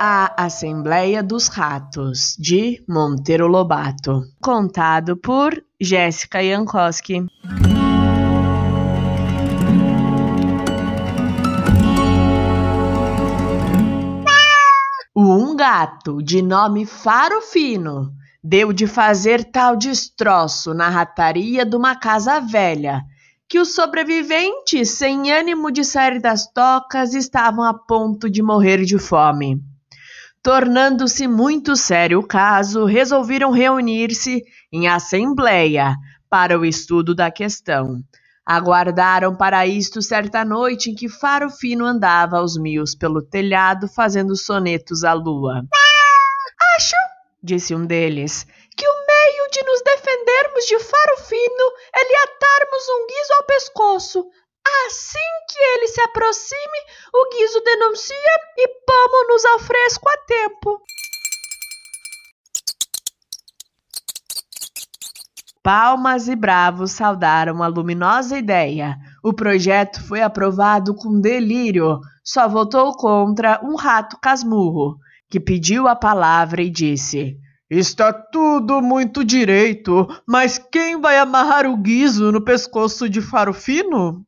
A 0.00 0.44
Assembleia 0.44 1.24
dos 1.24 1.48
Ratos, 1.48 2.36
de 2.38 2.80
Monteiro 2.88 3.48
Lobato. 3.48 4.22
Contado 4.40 5.16
por 5.16 5.60
Jéssica 5.80 6.40
Jankowski. 6.40 7.26
Um 15.16 15.56
gato 15.56 16.22
de 16.22 16.42
nome 16.42 16.86
Faro 16.86 17.40
Fino 17.40 18.12
deu 18.40 18.72
de 18.72 18.86
fazer 18.86 19.50
tal 19.50 19.74
destroço 19.74 20.72
na 20.72 20.88
rataria 20.88 21.66
de 21.66 21.74
uma 21.74 21.96
casa 21.96 22.38
velha 22.38 23.02
que 23.48 23.58
os 23.58 23.74
sobreviventes, 23.74 24.90
sem 24.90 25.32
ânimo 25.32 25.72
de 25.72 25.82
sair 25.82 26.20
das 26.20 26.46
tocas, 26.52 27.14
estavam 27.14 27.64
a 27.64 27.74
ponto 27.74 28.30
de 28.30 28.42
morrer 28.42 28.84
de 28.84 28.96
fome. 28.96 29.60
Tornando-se 30.42 31.26
muito 31.26 31.74
sério 31.76 32.20
o 32.20 32.26
caso, 32.26 32.84
resolveram 32.84 33.50
reunir-se 33.50 34.44
em 34.72 34.88
assembleia 34.88 35.94
para 36.30 36.58
o 36.58 36.64
estudo 36.64 37.14
da 37.14 37.30
questão. 37.30 38.02
Aguardaram 38.46 39.36
para 39.36 39.66
isto 39.66 40.00
certa 40.00 40.44
noite 40.44 40.90
em 40.90 40.94
que 40.94 41.08
Faro 41.08 41.50
Fino 41.50 41.84
andava 41.84 42.38
aos 42.38 42.56
mios 42.56 42.94
pelo 42.94 43.20
telhado 43.20 43.88
fazendo 43.88 44.34
sonetos 44.36 45.04
à 45.04 45.12
lua. 45.12 45.62
Acho, 46.76 46.96
disse 47.42 47.74
um 47.74 47.84
deles, 47.84 48.46
que 48.74 48.88
o 48.88 49.06
meio 49.06 49.50
de 49.50 49.62
nos 49.64 49.82
defendermos 49.82 50.64
de 50.64 50.78
Faro 50.78 51.18
Fino 51.28 51.72
é 51.94 52.08
lhe 52.08 52.16
atarmos 52.16 52.88
um 52.88 53.06
guiso 53.06 53.32
ao 53.34 53.44
pescoço. 53.44 54.30
Assim 54.86 55.18
que 55.48 55.58
ele 55.58 55.88
se 55.88 56.00
aproxime, 56.00 56.78
o 57.12 57.36
guizo 57.36 57.60
denuncia 57.60 58.40
e 58.56 58.68
pomo-nos 58.86 59.44
ao 59.44 59.58
fresco 59.58 60.08
a 60.08 60.16
tempo. 60.26 60.80
Palmas 65.62 66.28
e 66.28 66.36
bravos 66.36 66.92
saudaram 66.92 67.62
a 67.62 67.66
luminosa 67.66 68.38
ideia. 68.38 68.96
O 69.22 69.34
projeto 69.34 70.02
foi 70.02 70.22
aprovado 70.22 70.94
com 70.94 71.20
delírio. 71.20 72.00
Só 72.24 72.48
votou 72.48 72.96
contra 72.96 73.60
um 73.62 73.74
rato 73.74 74.18
casmurro, 74.18 74.96
que 75.28 75.38
pediu 75.38 75.86
a 75.86 75.94
palavra 75.94 76.62
e 76.62 76.70
disse: 76.70 77.36
Está 77.68 78.12
tudo 78.12 78.80
muito 78.80 79.22
direito, 79.22 80.08
mas 80.26 80.56
quem 80.56 80.98
vai 80.98 81.18
amarrar 81.18 81.66
o 81.66 81.76
guizo 81.76 82.32
no 82.32 82.42
pescoço 82.42 83.06
de 83.06 83.20
Faro 83.20 83.52
Fino? 83.52 84.24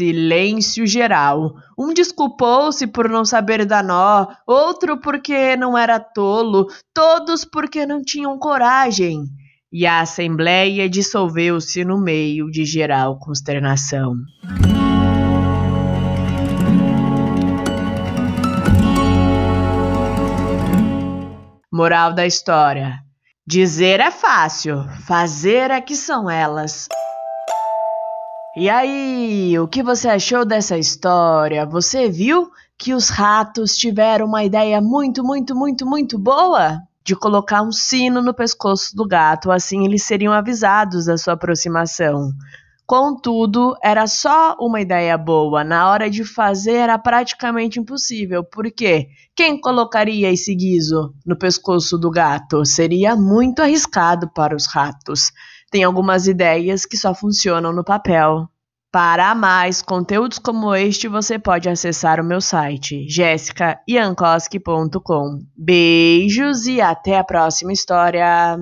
Silêncio 0.00 0.86
geral. 0.86 1.52
Um 1.78 1.92
desculpou-se 1.92 2.86
por 2.86 3.06
não 3.06 3.22
saber 3.22 3.66
dar 3.66 3.84
nó, 3.84 4.28
outro 4.46 4.98
porque 4.98 5.54
não 5.58 5.76
era 5.76 6.00
tolo, 6.00 6.68
todos 6.94 7.44
porque 7.44 7.84
não 7.84 8.00
tinham 8.00 8.38
coragem. 8.38 9.24
E 9.70 9.86
a 9.86 10.00
assembleia 10.00 10.88
dissolveu-se 10.88 11.84
no 11.84 12.00
meio 12.00 12.50
de 12.50 12.64
geral 12.64 13.18
consternação. 13.18 14.14
Moral 21.70 22.14
da 22.14 22.24
história: 22.24 23.00
dizer 23.46 24.00
é 24.00 24.10
fácil, 24.10 24.82
fazer 25.06 25.70
é 25.70 25.80
que 25.82 25.94
são 25.94 26.30
elas. 26.30 26.88
E 28.56 28.68
aí, 28.68 29.56
o 29.60 29.68
que 29.68 29.80
você 29.80 30.08
achou 30.08 30.44
dessa 30.44 30.76
história? 30.76 31.64
Você 31.64 32.10
viu 32.10 32.50
que 32.76 32.92
os 32.92 33.08
ratos 33.08 33.76
tiveram 33.76 34.26
uma 34.26 34.42
ideia 34.42 34.80
muito, 34.80 35.22
muito, 35.22 35.54
muito, 35.54 35.86
muito 35.86 36.18
boa? 36.18 36.82
De 37.04 37.14
colocar 37.14 37.62
um 37.62 37.70
sino 37.70 38.20
no 38.20 38.34
pescoço 38.34 38.94
do 38.96 39.06
gato, 39.06 39.52
assim 39.52 39.84
eles 39.84 40.02
seriam 40.02 40.32
avisados 40.32 41.06
da 41.06 41.16
sua 41.16 41.34
aproximação. 41.34 42.32
Contudo, 42.84 43.76
era 43.80 44.08
só 44.08 44.56
uma 44.58 44.80
ideia 44.80 45.16
boa, 45.16 45.62
na 45.62 45.88
hora 45.88 46.10
de 46.10 46.24
fazer 46.24 46.74
era 46.74 46.98
praticamente 46.98 47.78
impossível, 47.78 48.42
porque 48.42 49.06
quem 49.36 49.60
colocaria 49.60 50.28
esse 50.28 50.52
guiso 50.56 51.14
no 51.24 51.38
pescoço 51.38 51.96
do 51.96 52.10
gato? 52.10 52.64
Seria 52.64 53.14
muito 53.14 53.62
arriscado 53.62 54.28
para 54.28 54.56
os 54.56 54.66
ratos 54.66 55.30
tem 55.70 55.84
algumas 55.84 56.26
ideias 56.26 56.84
que 56.84 56.96
só 56.96 57.14
funcionam 57.14 57.72
no 57.72 57.84
papel. 57.84 58.48
Para 58.92 59.32
mais 59.36 59.80
conteúdos 59.80 60.38
como 60.38 60.74
este, 60.74 61.06
você 61.06 61.38
pode 61.38 61.68
acessar 61.68 62.18
o 62.18 62.24
meu 62.24 62.40
site 62.40 63.06
jessicaiankoski.com. 63.08 65.38
Beijos 65.56 66.66
e 66.66 66.80
até 66.80 67.16
a 67.16 67.22
próxima 67.22 67.72
história! 67.72 68.58